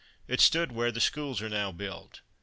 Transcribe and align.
It 0.27 0.41
stood 0.41 0.71
where 0.71 0.91
the 0.91 0.99
schools 0.99 1.43
are 1.43 1.47
now 1.49 1.71
built. 1.71 2.21